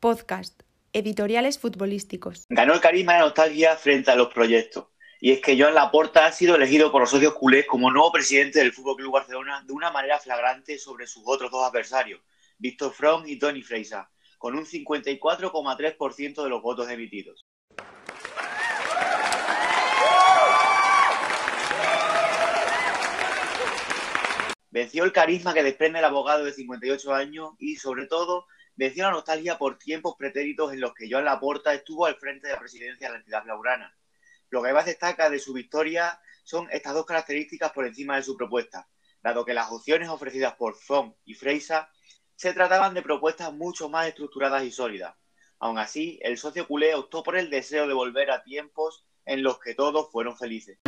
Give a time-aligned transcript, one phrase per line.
[0.00, 0.62] Podcast,
[0.94, 2.46] editoriales futbolísticos.
[2.48, 4.86] Ganó el carisma y la nostalgia frente a los proyectos.
[5.20, 8.60] Y es que Joan Laporta ha sido elegido por los socios culés como nuevo presidente
[8.60, 12.22] del Fútbol Club Barcelona de una manera flagrante sobre sus otros dos adversarios,
[12.56, 17.44] Víctor Front y Tony Freisa, con un 54,3% de los votos emitidos.
[24.70, 28.46] Venció el carisma que desprende el abogado de 58 años y, sobre todo,
[28.80, 32.54] venció la nostalgia por tiempos pretéritos en los que Joan Laporta estuvo al frente de
[32.54, 33.94] la presidencia de la entidad blaugrana.
[34.48, 38.38] Lo que más destaca de su victoria son estas dos características por encima de su
[38.38, 38.88] propuesta,
[39.22, 41.90] dado que las opciones ofrecidas por Font y Freisa
[42.36, 45.14] se trataban de propuestas mucho más estructuradas y sólidas.
[45.58, 49.60] Aún así, el socio culé optó por el deseo de volver a tiempos en los
[49.60, 50.78] que todos fueron felices.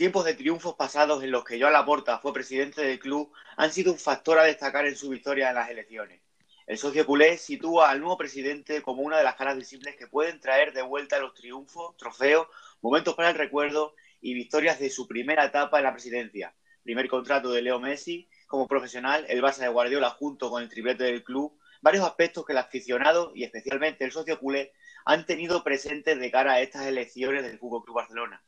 [0.00, 3.92] Tiempos de triunfos pasados en los que Joan Laporta fue presidente del club han sido
[3.92, 6.22] un factor a destacar en su victoria en las elecciones.
[6.66, 10.40] El socio culé sitúa al nuevo presidente como una de las caras visibles que pueden
[10.40, 12.46] traer de vuelta los triunfos, trofeos,
[12.80, 16.54] momentos para el recuerdo y victorias de su primera etapa en la presidencia.
[16.82, 21.04] Primer contrato de Leo Messi como profesional, el Barça de Guardiola junto con el triplete
[21.04, 24.72] del club, varios aspectos que el aficionado y especialmente el socio culé
[25.04, 28.42] han tenido presentes de cara a estas elecciones del Fútbol Club Barcelona.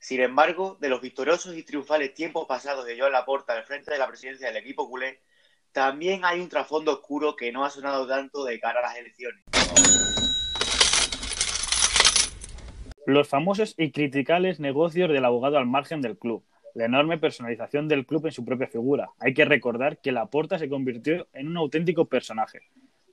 [0.00, 3.98] Sin embargo, de los victoriosos y triunfales tiempos pasados de Joan Laporta al frente de
[3.98, 5.20] la presidencia del equipo culé,
[5.72, 9.44] también hay un trasfondo oscuro que no ha sonado tanto de cara a las elecciones.
[13.04, 16.42] Los famosos y criticables negocios del abogado al margen del club,
[16.74, 19.10] la enorme personalización del club en su propia figura.
[19.20, 22.62] Hay que recordar que Laporta se convirtió en un auténtico personaje.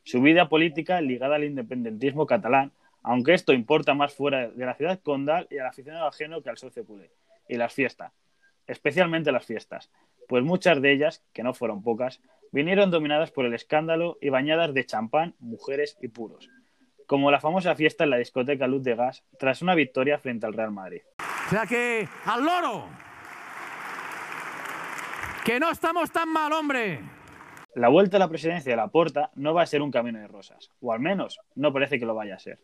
[0.06, 2.72] Su vida política ligada al independentismo catalán
[3.08, 6.58] aunque esto importa más fuera de la ciudad condal y al aficionado ajeno que al
[6.58, 7.10] socio culé.
[7.48, 8.12] Y las fiestas,
[8.68, 9.90] especialmente las fiestas,
[10.28, 14.74] pues muchas de ellas, que no fueron pocas, vinieron dominadas por el escándalo y bañadas
[14.74, 16.50] de champán, mujeres y puros,
[17.06, 20.52] como la famosa fiesta en la discoteca Luz de Gas tras una victoria frente al
[20.52, 21.04] Real Madrid.
[21.48, 22.90] O sea que, al loro,
[25.46, 27.00] que no estamos tan mal, hombre.
[27.74, 30.28] La vuelta a la presidencia de la Porta no va a ser un camino de
[30.28, 32.60] rosas, o al menos no parece que lo vaya a ser.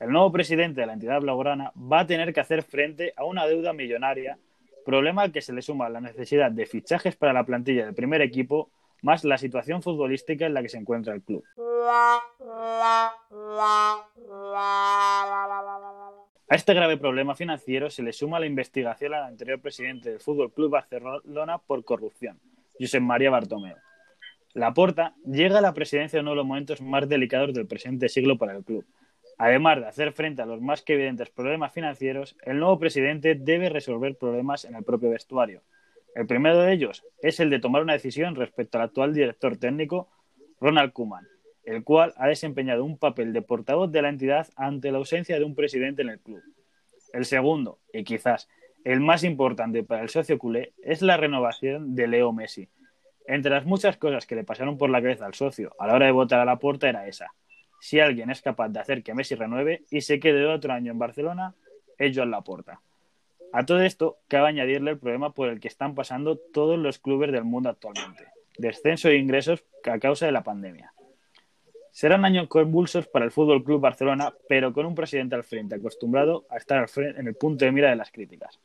[0.00, 3.46] El nuevo presidente de la entidad blaugrana va a tener que hacer frente a una
[3.46, 4.38] deuda millonaria,
[4.84, 8.70] problema que se le suma la necesidad de fichajes para la plantilla del primer equipo,
[9.02, 11.44] más la situación futbolística en la que se encuentra el club.
[16.50, 20.52] A este grave problema financiero se le suma la investigación al anterior presidente del Fútbol
[20.52, 22.38] Club Barcelona por corrupción,
[22.78, 23.76] Josep María Bartomeu.
[24.54, 28.38] Laporta llega a la presidencia en uno de los momentos más delicados del presente siglo
[28.38, 28.86] para el club,
[29.38, 33.68] Además de hacer frente a los más que evidentes problemas financieros, el nuevo presidente debe
[33.68, 35.62] resolver problemas en el propio vestuario.
[36.16, 40.08] El primero de ellos es el de tomar una decisión respecto al actual director técnico,
[40.60, 41.28] Ronald Koeman,
[41.62, 45.44] el cual ha desempeñado un papel de portavoz de la entidad ante la ausencia de
[45.44, 46.42] un presidente en el club.
[47.12, 48.48] El segundo, y quizás
[48.84, 52.68] el más importante para el socio culé, es la renovación de Leo Messi.
[53.24, 56.06] Entre las muchas cosas que le pasaron por la cabeza al socio a la hora
[56.06, 57.32] de votar a la puerta era esa,
[57.80, 60.98] si alguien es capaz de hacer que Messi renueve y se quede otro año en
[60.98, 61.54] Barcelona,
[61.96, 62.80] es Joan Laporta.
[63.52, 67.32] A todo esto, cabe añadirle el problema por el que están pasando todos los clubes
[67.32, 68.26] del mundo actualmente,
[68.58, 70.92] descenso de ingresos a causa de la pandemia.
[71.90, 76.46] Serán años convulsos para el Fútbol Club Barcelona, pero con un presidente al frente acostumbrado
[76.50, 78.60] a estar en el punto de mira de las críticas.